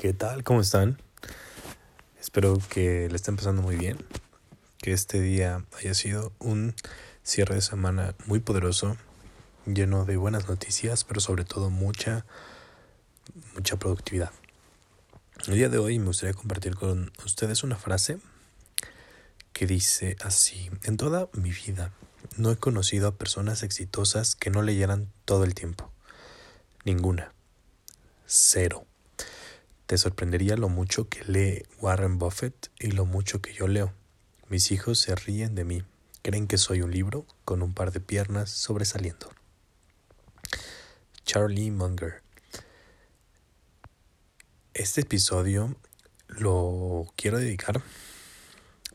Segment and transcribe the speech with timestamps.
[0.00, 0.44] ¿Qué tal?
[0.44, 0.98] ¿Cómo están?
[2.18, 3.98] Espero que le estén pasando muy bien.
[4.78, 6.74] Que este día haya sido un
[7.22, 8.96] cierre de semana muy poderoso,
[9.66, 12.24] lleno de buenas noticias, pero sobre todo mucha,
[13.54, 14.30] mucha productividad.
[15.46, 18.20] El día de hoy me gustaría compartir con ustedes una frase
[19.52, 21.92] que dice así, en toda mi vida
[22.38, 25.92] no he conocido a personas exitosas que no leyeran todo el tiempo.
[26.86, 27.34] Ninguna.
[28.24, 28.86] Cero.
[29.90, 33.92] Te sorprendería lo mucho que lee Warren Buffett y lo mucho que yo leo.
[34.48, 35.82] Mis hijos se ríen de mí.
[36.22, 39.28] Creen que soy un libro con un par de piernas sobresaliendo.
[41.24, 42.22] Charlie Munger.
[44.74, 45.74] Este episodio
[46.28, 47.82] lo quiero dedicar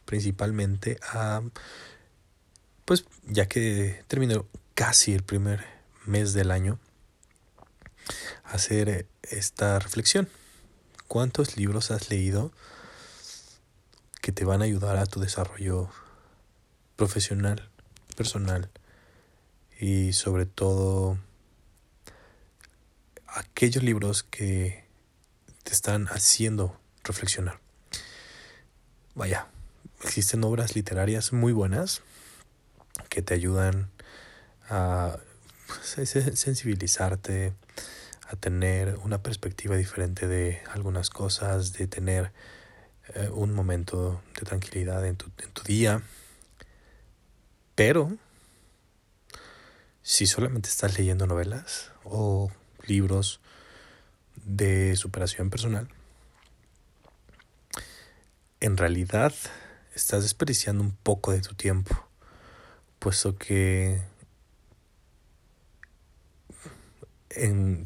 [0.05, 1.41] principalmente a,
[2.85, 5.65] pues ya que terminó casi el primer
[6.05, 6.79] mes del año,
[8.45, 10.29] hacer esta reflexión.
[11.07, 12.51] ¿Cuántos libros has leído
[14.21, 15.89] que te van a ayudar a tu desarrollo
[16.95, 17.69] profesional,
[18.15, 18.69] personal
[19.79, 21.17] y sobre todo
[23.27, 24.83] aquellos libros que
[25.63, 27.59] te están haciendo reflexionar?
[29.13, 29.47] Vaya,
[30.03, 32.01] existen obras literarias muy buenas
[33.09, 33.89] que te ayudan
[34.69, 35.17] a
[35.81, 37.53] sensibilizarte,
[38.27, 42.31] a tener una perspectiva diferente de algunas cosas, de tener
[43.13, 46.01] eh, un momento de tranquilidad en tu, en tu día.
[47.75, 48.17] Pero,
[50.01, 52.51] si solamente estás leyendo novelas o
[52.87, 53.41] libros
[54.35, 55.87] de superación personal,
[58.59, 59.33] en realidad
[59.93, 62.07] estás desperdiciando un poco de tu tiempo,
[62.99, 64.01] puesto que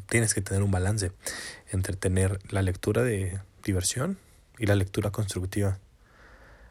[0.06, 1.12] tienes que tener un balance
[1.70, 4.18] entre tener la lectura de diversión
[4.58, 5.78] y la lectura constructiva.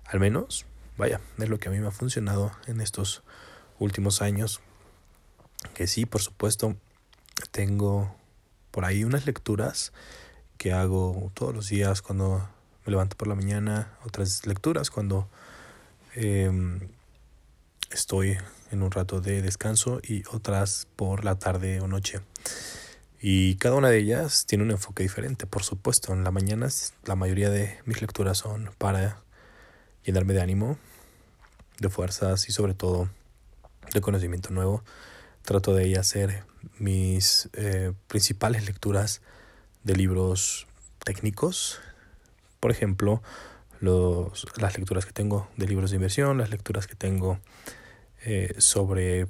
[0.06, 0.66] Al menos,
[0.98, 3.24] vaya, es lo que a mí me ha funcionado en estos
[3.80, 4.62] últimos años.
[5.74, 6.76] Que sí, por supuesto,
[7.52, 8.16] tengo
[8.72, 9.92] por ahí unas lecturas
[10.58, 12.48] que hago todos los días cuando
[12.86, 15.28] me levanto por la mañana, otras lecturas cuando
[16.16, 16.80] em,
[18.10, 18.40] estoy
[18.72, 22.22] en un rato de descanso y otras por la tarde o noche.
[23.22, 26.12] Y cada una de ellas tiene un enfoque diferente, por supuesto.
[26.12, 26.68] En la mañana
[27.06, 29.22] la mayoría de mis lecturas son para
[30.04, 30.80] llenarme de ánimo,
[31.78, 33.10] de fuerzas y sobre todo
[33.94, 34.84] de conocimiento nuevo.
[35.44, 36.46] Trato de hacer
[36.80, 39.22] mis eh, principales lecturas
[39.84, 40.66] de libros
[41.06, 41.80] técnicos.
[42.60, 43.22] Por ejemplo,
[43.80, 47.38] los, las lecturas que tengo de libros de inversión, las lecturas que tengo
[48.26, 49.28] eh, sobre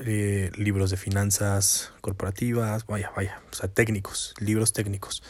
[0.00, 5.22] eh, libros de finanzas corporativas, vaya, vaya, o sea, técnicos, libros técnicos.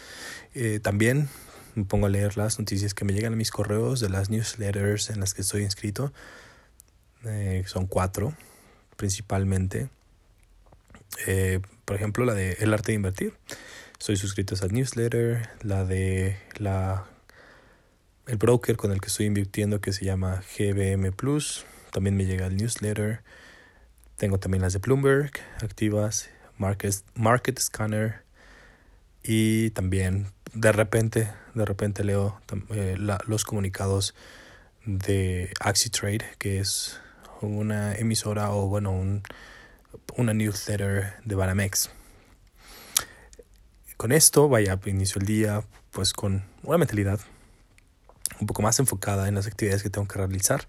[0.55, 1.29] Eh, también
[1.75, 5.11] me pongo a leer las noticias que me llegan a mis correos de las newsletters
[5.11, 6.13] en las que estoy inscrito.
[7.25, 8.35] Eh, son cuatro,
[8.97, 9.89] principalmente.
[11.85, 13.35] por ejemplo, la de El arte de invertir.
[13.99, 15.51] Estoy suscrito a esa newsletter.
[15.63, 17.07] La de la
[18.29, 21.67] el broker con el que estoy invirtiendo que se llama GBM Plus.
[21.93, 23.23] También me llega el newsletter.
[24.17, 25.31] Tengo también las de Bloomberg
[25.63, 28.25] activas, Market, Market Scanner
[29.23, 34.15] y también de repente, de repente leo eh, los comunicados
[34.85, 36.99] de AxiTrade, que es
[37.41, 39.23] una emisora o bueno, un,
[40.17, 41.91] una newsletter de Banamex.
[43.97, 47.21] Con esto, vaya, inicio el día pues con una mentalidad
[48.41, 50.67] un poco más enfocada en las actividades que tengo que realizar.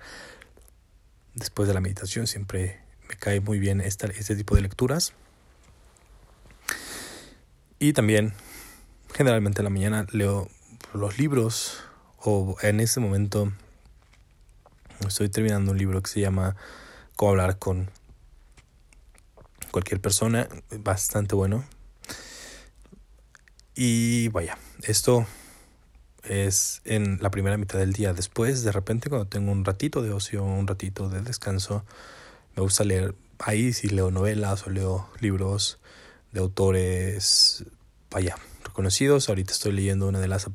[1.35, 2.79] Después de la meditación siempre
[3.09, 5.13] me cae muy bien este tipo de lecturas.
[7.79, 8.33] Y también,
[9.13, 10.47] generalmente en la mañana leo
[10.93, 11.83] los libros
[12.17, 13.51] o en este momento
[15.07, 16.55] estoy terminando un libro que se llama
[17.15, 17.89] Cómo hablar con
[19.71, 20.47] cualquier persona,
[20.79, 21.65] bastante bueno.
[23.75, 25.25] Y vaya, esto
[26.23, 28.13] es en la primera mitad del día.
[28.13, 31.85] Después, de repente, cuando tengo un ratito de ocio, un ratito de descanso,
[32.55, 33.15] me gusta leer.
[33.39, 35.79] Ahí si leo novelas o leo libros
[36.31, 37.65] de autores
[38.09, 39.27] vaya reconocidos.
[39.29, 40.47] Ahorita estoy leyendo una de las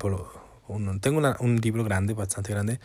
[1.01, 2.81] tengo un libro grande bastante grande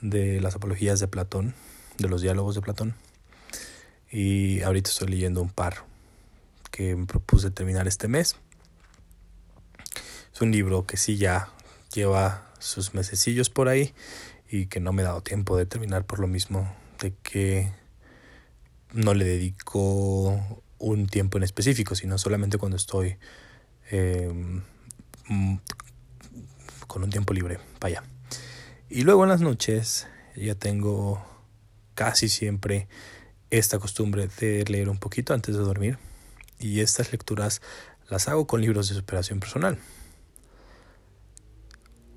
[0.00, 1.54] de las apologías de Platón
[1.98, 2.94] de los diálogos de Platón.
[4.10, 5.84] Y ahorita estoy leyendo un par
[6.70, 8.36] que me propuse terminar este mes.
[10.32, 11.48] Es un libro que sí ya
[11.94, 13.94] lleva sus mesecillos por ahí
[14.50, 17.72] y que no me he dado tiempo de terminar por lo mismo de que
[18.92, 23.16] no le dedico un tiempo en específico, sino solamente cuando estoy
[23.90, 24.62] em,
[26.86, 28.02] con un tiempo libre, vaya.
[28.88, 30.06] Y luego en las noches
[30.36, 31.24] ya tengo
[31.94, 32.88] casi siempre
[33.50, 35.98] esta costumbre de leer un poquito antes de dormir
[36.58, 37.62] y estas lecturas
[38.08, 39.78] las hago con libros de superación personal.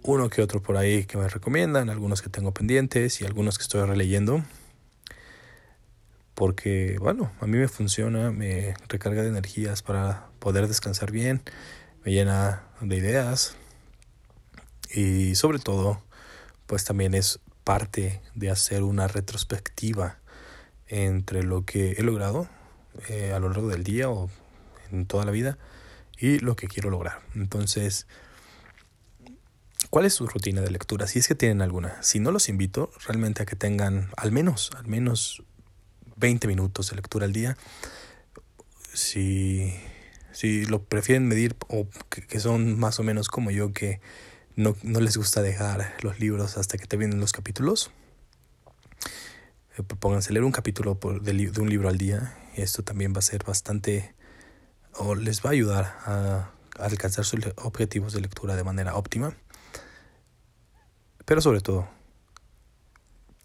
[0.07, 3.63] Uno que otro por ahí que me recomiendan, algunos que tengo pendientes y algunos que
[3.63, 4.41] estoy releyendo.
[6.33, 11.41] Porque, bueno, a mí me funciona, me recarga de energías para poder descansar bien,
[12.05, 13.57] me llena de ideas
[14.89, 16.01] y sobre todo,
[16.67, 20.19] pues también es parte de hacer una retrospectiva
[20.87, 22.47] entre lo que he logrado
[23.09, 24.29] eh, a lo largo del día o
[24.89, 25.57] en toda la vida
[26.17, 27.19] y lo que quiero lograr.
[27.35, 28.07] Entonces,
[29.89, 31.07] ¿cuál es su rutina de lectura?
[31.07, 32.01] Si es que tienen alguna.
[32.01, 35.43] Si no los invito realmente a que tengan al menos, al menos
[36.17, 37.57] 20 minutos de lectura al día.
[38.93, 39.73] Si,
[40.31, 44.01] si lo prefieren medir o que, son más o menos como yo que
[44.55, 47.91] no, no, les gusta dejar los libros hasta que te vienen los capítulos,
[49.77, 52.35] eh, pónganse a leer un capítulo de, de un libro al día.
[52.55, 54.15] Esto también va a ser bastante
[54.97, 59.35] o les va a ayudar a, alcanzar sus objetivos de lectura de manera óptima.
[61.27, 61.89] Pero sobre todo,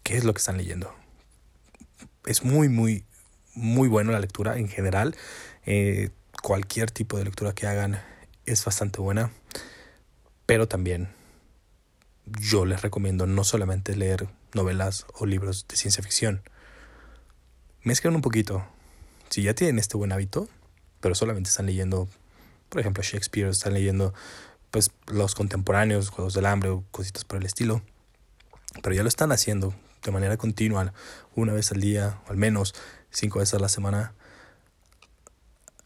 [0.03, 0.95] ¿qué es lo que están leyendo?
[2.25, 3.03] Es muy, muy,
[3.55, 5.17] muy bueno la lectura en general.
[5.65, 6.09] Eh,
[6.41, 8.01] cualquier tipo de lectura que hagan
[8.45, 9.33] es bastante buena.
[10.45, 11.09] Pero también
[12.25, 16.41] yo les recomiendo no solamente leer novelas o libros de ciencia ficción.
[17.81, 18.65] Mezclan un poquito.
[19.29, 20.47] Si ya tienen este buen hábito,
[21.01, 22.07] pero solamente están leyendo,
[22.69, 24.13] por ejemplo, Shakespeare, están leyendo
[24.73, 27.83] pues los contemporáneos, Juegos del Hambre o cositas por el estilo,
[28.81, 30.93] pero ya lo están haciendo de manera continua,
[31.35, 32.73] una vez al día, al menos
[33.11, 34.15] cinco veces a la semana.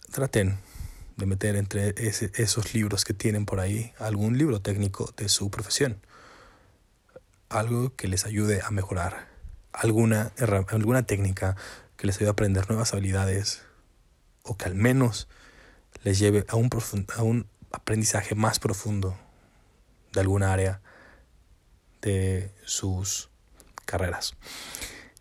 [0.09, 0.57] Traten
[1.17, 5.99] de meter entre esos libros que tienen por ahí algún libro técnico de su profesión.
[7.49, 9.27] Algo que les ayude a mejorar.
[9.73, 10.31] Alguna,
[10.69, 11.57] alguna técnica
[11.97, 13.63] que les ayude a aprender nuevas habilidades
[14.43, 15.27] o que al menos
[16.03, 16.69] les lleve a un,
[17.17, 19.17] a un aprendizaje más profundo
[20.13, 20.81] de alguna área
[22.01, 23.29] de sus
[23.85, 24.35] carreras.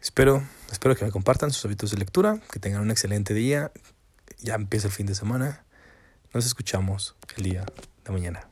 [0.00, 3.72] Espero, espero que me compartan sus hábitos de lectura, que tengan un excelente día.
[4.38, 5.64] Ya empieza el fin de semana.
[6.32, 7.64] Nos escuchamos el día
[8.04, 8.48] de mañana.